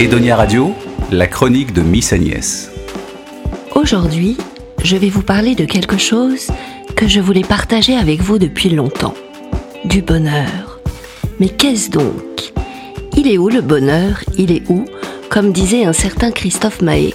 Edonia 0.00 0.34
Radio, 0.34 0.74
la 1.12 1.28
chronique 1.28 1.72
de 1.72 1.80
Miss 1.80 2.12
Agnès. 2.12 2.68
Aujourd'hui, 3.76 4.36
je 4.82 4.96
vais 4.96 5.08
vous 5.08 5.22
parler 5.22 5.54
de 5.54 5.64
quelque 5.64 5.98
chose 5.98 6.48
que 6.96 7.06
je 7.06 7.20
voulais 7.20 7.42
partager 7.42 7.96
avec 7.96 8.20
vous 8.20 8.40
depuis 8.40 8.70
longtemps. 8.70 9.14
Du 9.84 10.02
bonheur. 10.02 10.80
Mais 11.38 11.48
qu'est-ce 11.48 11.90
donc? 11.90 12.52
Il 13.16 13.28
est 13.28 13.38
où 13.38 13.48
le 13.48 13.60
bonheur? 13.60 14.20
Il 14.36 14.50
est 14.50 14.68
où? 14.68 14.84
Comme 15.30 15.52
disait 15.52 15.84
un 15.84 15.92
certain 15.92 16.32
Christophe 16.32 16.82
Mahé, 16.82 17.14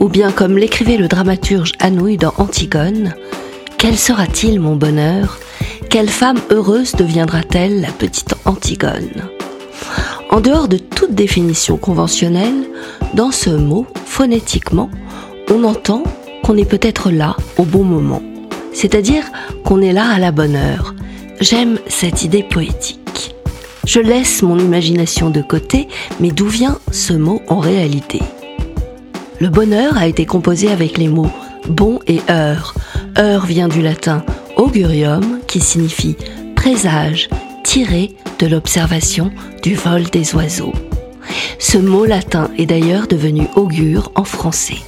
ou 0.00 0.08
bien 0.08 0.32
comme 0.32 0.56
l'écrivait 0.56 0.96
le 0.96 1.08
dramaturge 1.08 1.72
Anouilh 1.80 2.16
dans 2.16 2.32
Antigone, 2.38 3.14
quel 3.76 3.98
sera-t-il 3.98 4.58
mon 4.58 4.74
bonheur? 4.74 5.38
Quelle 5.90 6.08
femme 6.08 6.40
heureuse 6.50 6.92
deviendra-t-elle 6.92 7.82
la 7.82 7.90
petite 7.90 8.34
Antigone? 8.46 9.35
En 10.36 10.42
dehors 10.42 10.68
de 10.68 10.76
toute 10.76 11.14
définition 11.14 11.78
conventionnelle, 11.78 12.68
dans 13.14 13.30
ce 13.30 13.48
mot, 13.48 13.86
phonétiquement, 14.04 14.90
on 15.50 15.64
entend 15.64 16.02
qu'on 16.42 16.58
est 16.58 16.68
peut-être 16.68 17.10
là 17.10 17.38
au 17.56 17.62
bon 17.62 17.84
moment, 17.84 18.20
c'est-à-dire 18.74 19.24
qu'on 19.64 19.80
est 19.80 19.94
là 19.94 20.06
à 20.06 20.18
la 20.18 20.32
bonne 20.32 20.54
heure. 20.54 20.94
J'aime 21.40 21.78
cette 21.88 22.22
idée 22.22 22.42
poétique. 22.42 23.34
Je 23.86 23.98
laisse 23.98 24.42
mon 24.42 24.58
imagination 24.58 25.30
de 25.30 25.40
côté, 25.40 25.88
mais 26.20 26.32
d'où 26.32 26.48
vient 26.48 26.76
ce 26.92 27.14
mot 27.14 27.40
en 27.48 27.58
réalité? 27.58 28.20
Le 29.40 29.48
bonheur 29.48 29.96
a 29.96 30.06
été 30.06 30.26
composé 30.26 30.68
avec 30.70 30.98
les 30.98 31.08
mots 31.08 31.30
bon 31.66 31.98
et 32.06 32.20
heure. 32.28 32.74
Heure 33.18 33.46
vient 33.46 33.68
du 33.68 33.80
latin 33.80 34.22
augurium, 34.58 35.38
qui 35.46 35.60
signifie 35.60 36.16
présage, 36.54 37.30
de 38.38 38.46
l'observation 38.46 39.30
du 39.62 39.74
vol 39.74 40.04
des 40.04 40.34
oiseaux. 40.34 40.72
Ce 41.58 41.76
mot 41.76 42.06
latin 42.06 42.50
est 42.56 42.64
d'ailleurs 42.64 43.06
devenu 43.06 43.48
augure 43.54 44.12
en 44.14 44.24
français. 44.24 44.78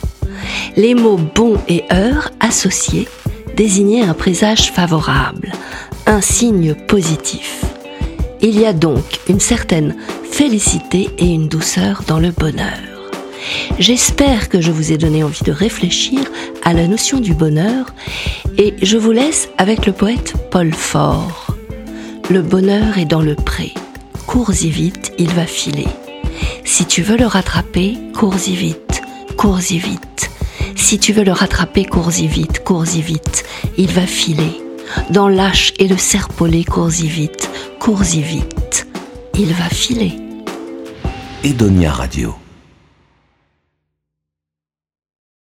Les 0.75 0.94
mots 0.94 1.19
bon 1.34 1.59
et 1.69 1.84
heure 1.92 2.31
associés 2.41 3.06
désignaient 3.56 4.05
un 4.05 4.14
présage 4.14 4.72
favorable, 4.72 5.53
un 6.06 6.22
signe 6.22 6.75
positif. 6.75 7.62
Il 8.41 8.59
y 8.59 8.64
a 8.64 8.72
donc 8.72 9.20
une 9.28 9.41
certaine 9.41 9.94
félicité 10.31 11.11
et 11.19 11.27
une 11.27 11.48
douceur 11.48 12.05
dans 12.06 12.20
le 12.20 12.31
bonheur. 12.31 13.11
J'espère 13.78 14.48
que 14.48 14.62
je 14.62 14.70
vous 14.70 14.92
ai 14.92 14.97
donné 14.97 15.22
envie 15.22 15.44
de 15.44 15.53
réfléchir 15.53 16.20
à 16.64 16.72
la 16.72 16.86
notion 16.86 17.20
du 17.20 17.34
bonheur 17.34 17.92
et 18.56 18.72
je 18.81 18.97
vous 18.97 19.12
laisse 19.12 19.50
avec 19.59 19.84
le 19.84 19.92
poète 19.92 20.33
Paul 20.50 20.72
Fort. 20.72 21.58
Le 22.31 22.43
bonheur 22.43 22.98
est 22.98 23.07
dans 23.07 23.23
le 23.23 23.34
pré. 23.34 23.73
Cours-y 24.27 24.69
vite, 24.69 25.12
il 25.17 25.31
va 25.31 25.47
filer. 25.47 25.87
Si 26.62 26.84
tu 26.84 27.01
veux 27.01 27.17
le 27.17 27.25
rattraper, 27.25 27.97
cours-y 28.15 28.55
vite, 28.55 29.01
cours-y 29.39 29.79
vite. 29.79 30.31
Si 30.77 30.99
tu 30.99 31.15
veux 31.15 31.25
le 31.25 31.33
rattraper, 31.33 31.87
cours-y 31.87 32.27
vite, 32.27 32.62
cours-y 32.65 33.01
vite, 33.01 33.47
il 33.79 33.91
va 33.91 34.06
filer. 34.06 34.61
Dans 35.09 35.29
l'âche 35.29 35.73
et 35.79 35.89
le 35.89 35.97
serpolet, 35.97 36.65
cours-y 36.65 37.09
vite, 37.09 37.49
cours-y 37.81 38.21
vite, 38.21 38.87
il 39.34 39.55
va 39.55 39.71
filer. 39.71 40.12
Edonia 41.43 41.93
Radio. 41.93 42.38